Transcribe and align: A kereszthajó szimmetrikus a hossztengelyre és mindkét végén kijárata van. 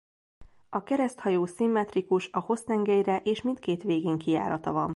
A 0.69 0.83
kereszthajó 0.83 1.45
szimmetrikus 1.45 2.29
a 2.31 2.39
hossztengelyre 2.39 3.17
és 3.17 3.41
mindkét 3.41 3.83
végén 3.83 4.17
kijárata 4.17 4.71
van. 4.71 4.89